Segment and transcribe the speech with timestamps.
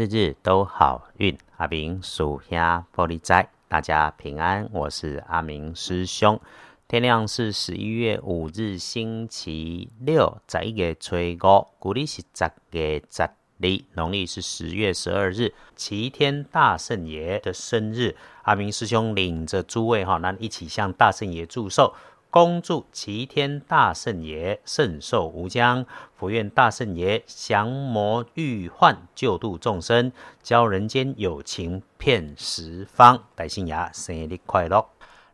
[0.00, 1.36] 日日都好运。
[1.58, 4.66] 阿明属下玻璃斋，大家平安。
[4.72, 6.40] 我是阿明师兄。
[6.88, 13.30] 天亮是十一月五日，星期六，十一月初五，古历是十月十二，
[13.92, 18.16] 农历是十月十二日，齐天大圣爷的生日。
[18.44, 21.94] 阿明师兄领着诸位哈，那一起向大圣爷祝寿。
[22.30, 25.84] 恭祝齐天大圣爷圣寿无疆，
[26.14, 33.24] 福愿大圣爷降魔御患，救度众生，教人间有情遍十方。
[33.34, 34.86] 戴新牙，生日快乐！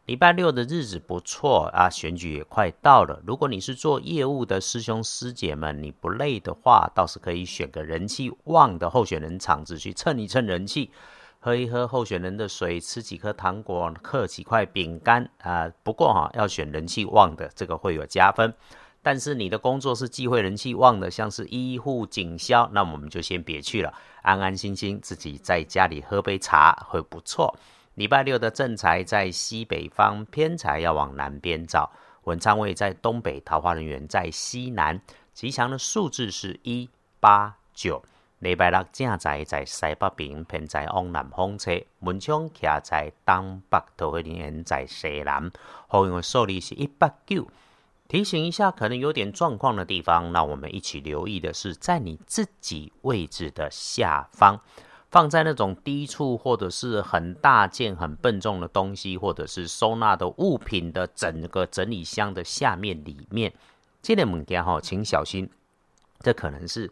[0.06, 3.20] 礼拜六的日子不错啊，选举也快到了。
[3.26, 10.90] 如果你是做业务的师兄师姐们，你不累的话，倒是可以选个人气旺的候选人场子去蹭一蹭人气。
[11.46, 15.70] 喝一喝候选人的水，吃几颗糖果，嗑几块饼干啊！
[15.84, 18.52] 不过哈，要选人气旺的，这个会有加分。
[19.00, 27.56] 但是你的工作是忌讳人气旺的，像是医护、警消，那我们就先别去了，安安心心自己在家里喝杯茶会不错。
[27.95, 31.88] 礼拜六的正财在西北方，偏财要往南边找。
[32.24, 35.01] 文昌位在东北，桃花人员在西南。
[35.32, 38.02] 吉祥的数字是一八九。
[38.40, 45.51] 礼拜六正在在西北边，偏在往南方车；门窗徛在东北，桃花林缘在西南。
[45.88, 47.48] 好用的数字是一百九。
[48.09, 54.60] 提醒一下，可能有点状况的地方，那我们一起留意的是，在你自己位置的下方，
[55.10, 63.52] 放在那种低处或者是很大件、很笨重的东西，或者是收纳的物品的整个整理箱的下面里面，
[64.03, 65.50] 这类物件哈，请小心，
[66.20, 66.91] 这可能是。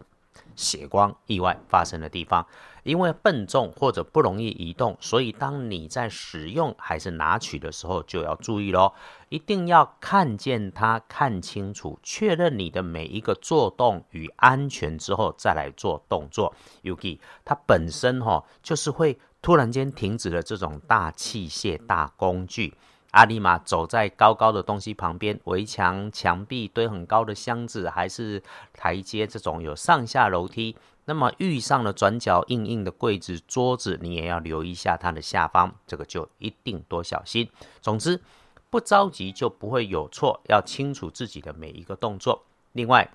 [0.56, 2.46] 血光意外发生的地方，
[2.82, 8.92] 因为笨重或者不容易移动，所以当你在使用还是拿取的时候就要注意喽，
[9.28, 16.54] 一定要看见它，看清楚，确认你的每一个做动与安全之后再来做动作。
[16.82, 22.74] Uki，它本身哈，就是会突然间停止了这种大器械、大工具。
[23.14, 30.76] 阿里玛走在高高的东西旁边，围墙、墙壁堆很高的箱子，还是台阶这种有上下楼梯。
[31.04, 37.48] 那么遇上了转角硬硬的柜子、桌子，你也要留意一下它的下方，这个就一定多小心。
[37.80, 38.20] 总之，
[38.68, 42.42] 不着急就不会有错，要清楚自己的每一个动作。
[42.72, 43.08] 另外，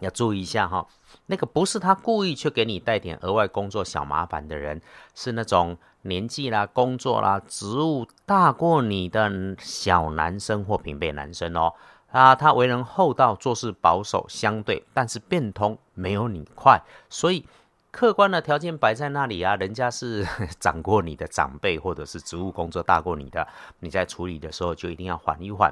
[0.00, 0.86] 要注意一下哈，
[1.26, 4.80] 那个不是他故意去给你带点额外工作小麻烦的人，
[5.14, 5.76] 是那种。
[6.02, 11.74] 年纪啦，工作啦，职务大过你的小男生或平辈男生哦，
[12.10, 16.80] 啊，他为人厚道，做事保守，相对，但是变通没有你快，
[17.10, 17.44] 所以
[17.90, 20.26] 客观的条件摆在那里啊，人家是
[20.58, 23.46] 长过你的长辈，或者是职务工作大过你的，
[23.80, 25.70] 你在处理的时候就一定要缓一缓。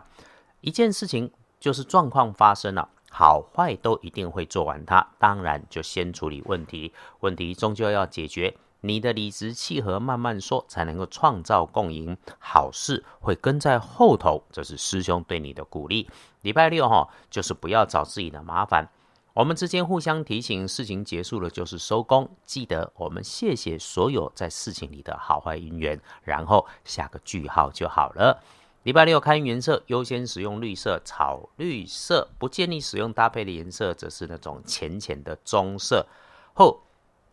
[0.60, 8.56] 一件事情就是状况发生了，好坏都一定会做完它，当然就先处理问题，问题终究要解决。
[8.80, 14.44] 你的理直气和慢慢说，才能够创造共赢，好事会跟在后头。
[14.52, 16.08] 这是师兄对你的鼓励。
[16.42, 18.88] 礼拜六哈，就是不要找自己的麻烦。
[19.34, 22.28] 我们之间互相提醒，事情结束了就是收工。
[22.44, 28.40] 记得我们谢谢所有在事情里的好坏因缘，然后下个句号就好了。
[28.82, 36.06] 礼拜六看颜色，优先使用绿色、草绿色，不建议使用搭配的颜色，则是那种浅浅的棕色。
[36.54, 36.82] 后。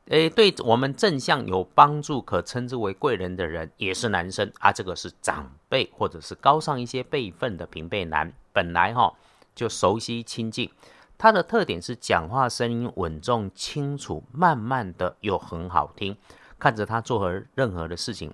[0.09, 4.72] 诶，对我们正向有帮助，可称之为贵人的人也是男生啊。
[4.72, 9.12] 这个是长辈或者是高尚一些辈分的平辈男，本来哈
[9.56, 10.69] 就熟悉亲近。
[11.17, 16.16] 他的特点是讲话声音稳重清楚，慢慢的又很好听。
[16.59, 18.31] 看着他做何任何的事情，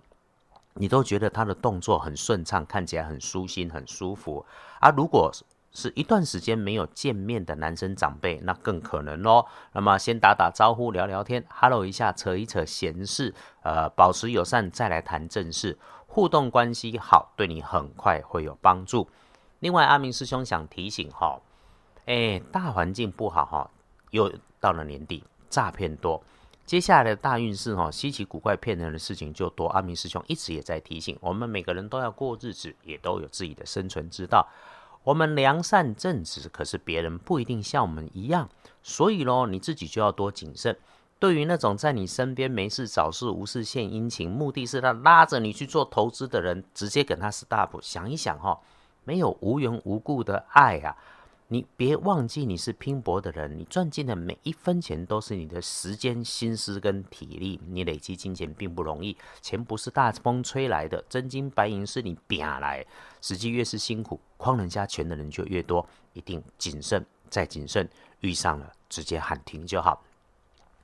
[0.75, 4.45] 你都觉得他的动作很顺畅，看起来很舒心、很舒服。
[4.79, 5.31] 啊，如果
[5.73, 9.45] 是一段时间没有见面的男生长辈，那更可能哦。
[9.73, 13.33] 那么先打打招呼，聊聊天，hello 一下，扯一扯闲事，
[13.63, 15.77] 呃，保持友善，再来谈正事，
[16.07, 19.07] 互动关系好，对你很快会有帮助。
[19.59, 21.39] 另外，阿明师兄想提醒哈，
[22.05, 23.69] 哎，大环境不好哈，
[24.09, 24.29] 又
[24.59, 26.21] 到了年底，诈骗多，
[26.65, 29.67] 接下来的大运势哈，稀奇古怪骗人的事情就多。
[29.67, 34.47] 阿明师兄一直也在提醒我们，每个人都要过日子，也都有自己的生存之道。
[35.03, 38.47] 我们良善正直，可是别人不一定像我们一样，
[38.81, 40.77] 所以咯，你自己就要多谨慎。
[41.19, 47.79] 对于那种在你身边没事找事、无事献殷勤，目的是他拉着你去做投资的人，直接跟他 stop。
[47.81, 48.59] 想一想哈，
[49.03, 50.95] 没有无缘无故的爱啊。
[51.53, 57.59] 你别忘记，你是拼搏的人，你赚进的每一分钱都是你的时间、心思跟体力。
[57.67, 62.85] 你累积金钱并不容易，钱不是大风吹来的，真金白银是你拼来。
[63.19, 67.85] 实际越是辛苦，诓人家钱的人就越多，一定谨慎再谨慎，
[68.21, 70.01] 遇上了直接喊停就好。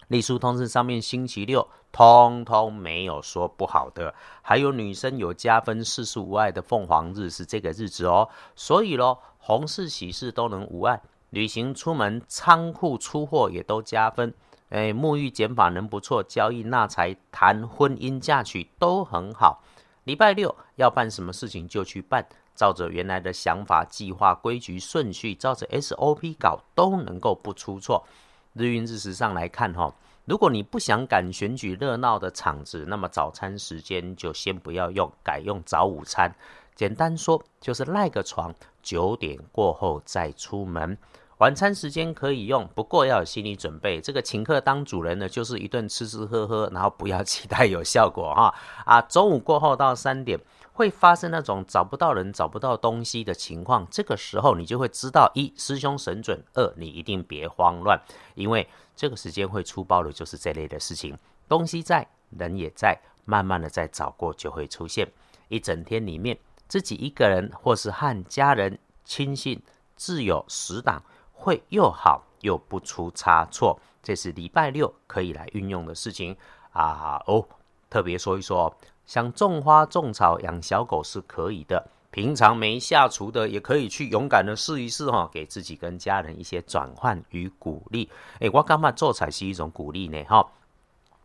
[0.10, 1.66] 历书通知上面星期六
[1.98, 4.14] 通通没有说不好的，
[4.44, 11.02] 还有女生有加分事事无碍的凤凰日是这个日子哦，所以咯，红事喜事都能无碍，
[11.32, 14.32] 旅行出门仓库出货也都加分，
[14.70, 19.64] 哎，沐浴减法能不错，交易纳财谈婚姻嫁娶都很好。
[20.04, 22.24] 礼拜六要办什么事情就去办，
[22.54, 28.06] 照着原来的想法、计划、规矩、顺序，照着 SOP 搞都能够不出错。
[28.54, 29.92] 日运日时上来看哈，
[30.28, 36.36] 如果你不想赶选举热闹的场子，那么早餐时间就先不要用，改用早午餐。
[36.76, 38.54] 简单说就是赖个床，
[38.84, 40.98] 九点过后再出门。
[41.38, 44.02] 晚餐时间可以用，不过要有心理准备。
[44.02, 48.52] 这个请客当主人呢，就是一顿吃吃喝喝，然后不要期待有效果哈。
[48.86, 50.40] 啊，中午过后到三点
[50.74, 58.02] 会发生那种找不到人、找不到东西的情况，这个时候你就会知道：一师兄神准；二你一定别慌乱，
[58.34, 61.16] 因为这个时间会出包的，就是这类的事情。
[61.48, 65.08] 东西在，人也在，慢慢的再找过就会出现。
[65.50, 66.36] 一整天里面，
[66.68, 69.62] 自己一个人或是和家人亲信
[70.00, 71.04] 挚友死党。
[71.38, 76.36] 会又好又不出差错，这是礼拜六可以来运用的事情
[76.72, 77.48] 啊哦。
[77.90, 78.76] 特别说一说，
[79.06, 88.10] 像种花种草养小狗是可以的，平常没下厨的也可以去勇敢的试一试哈，给自己跟家人一些转换与鼓励。
[88.40, 90.22] 诶，我干嘛做菜是一种鼓励呢？
[90.26, 90.46] 哈，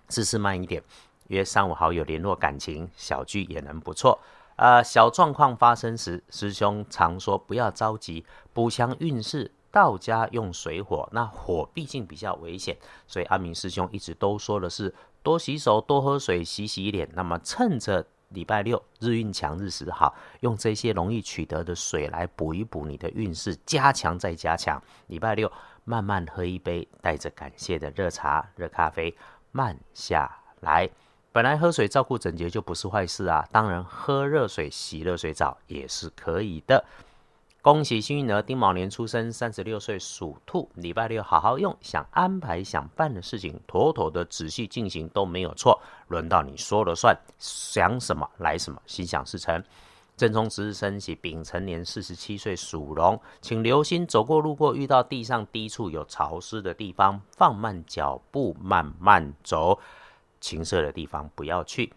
[0.08, 0.80] 试试慢一点，
[1.28, 4.20] 约三五好友联络感情，小聚也能不错。
[4.56, 9.50] 呃，小状况发生时，师兄常说不要着急，补强运势。
[9.72, 12.76] 道家用水火，那火毕竟比较危险，
[13.08, 17.08] 所以阿明师兄一直都说的是多洗手、多喝水、洗洗脸。
[17.14, 24.80] 那么趁着礼拜六日运强、日时好，用这些容易取得的水来补一补你的运势，加强再加强。
[25.06, 25.50] 礼拜六
[25.84, 29.16] 慢慢喝一杯带着感谢的热茶、热咖啡，
[29.50, 30.30] 慢下
[30.60, 30.88] 来。
[31.32, 36.84] 本来喝水照顾整洁就不是坏事啊，当然喝热水、洗热水澡也是可以的。
[37.62, 40.68] 恭喜幸运儿丁卯年出生，三十六岁属兔。
[40.74, 45.80] 礼拜六好好用，想安排想办的事情，妥妥的仔细进行都没有错。
[46.08, 49.62] 轮到你说了算，想什么来什么，心想事成。
[50.16, 59.78] 正冲值日生喜丙辰年四十七岁属龙，请留心走过路过遇到地上低处有潮湿的地方，放慢脚步慢慢走，
[60.40, 61.92] 青色的地方不要去。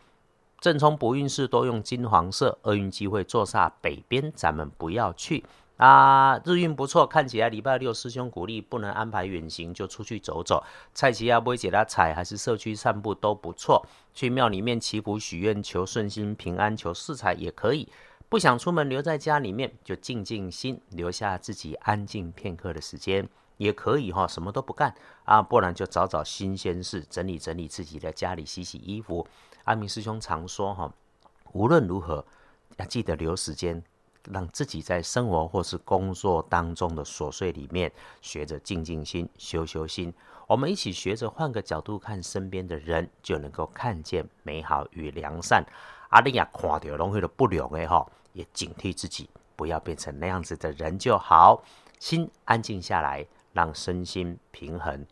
[0.66, 5.46] 正冲不运势多用金黄色，厄运机会坐煞北边，咱们不要去
[5.78, 6.42] 啊。
[6.44, 10.64] 日运不错，看起来礼拜六师兄鼓励不能安排远行，就出去走走。
[10.92, 13.86] 蔡奇亚不会解他彩，还是社区散步都不错。
[14.12, 17.88] 去庙里面祈福许愿，求顺心平安，求四财也可以。
[18.28, 24.28] 不想出门，留在家里面就静静心，留下自己安静片刻的时间也可以哈。
[24.28, 24.94] 什么都不干
[25.24, 29.28] 啊，不然就找找新鲜事，整理整理自己的家里，洗洗衣服。
[29.66, 30.92] 阿明师兄常说：“哈，
[31.54, 32.24] 无论如何
[32.78, 33.84] 要记得留时间，
[34.32, 37.92] 让自己在生活或是工作当中的琐碎里面，
[38.22, 40.14] 学着静静心、修修心。
[40.48, 45.66] 我们一起学着换个角度看身边的人，就能够看见美好与良善。
[46.10, 51.64] 阿丽亚看到东西的不良的哈，也警惕自己，不要变成那样子的人就好。
[51.98, 53.26] 心安静下来，
[53.56, 55.04] 让身心平衡，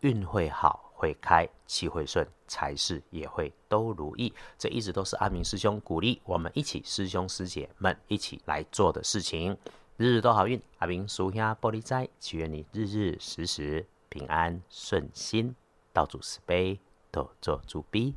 [0.00, 4.34] 运会好。”会开，气会顺，财事也会都如意。
[4.58, 9.56] 这一直都是阿明师兄鼓励我们一起师兄师姐们一起来做的事情。
[9.96, 15.54] 日日都好运，阿明属下玻璃斋，祈愿你日日时时平安顺心，
[15.92, 16.80] 道主慈悲，
[17.12, 18.12] 多做主逼。